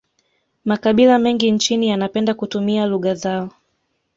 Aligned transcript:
makabila 0.65 1.19
mengi 1.19 1.51
nchini 1.51 1.87
yanapende 1.89 2.33
kutumia 2.33 2.85
lugha 2.85 3.15
zao 3.15 3.49